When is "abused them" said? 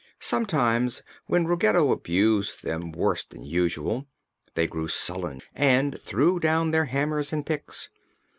1.91-2.91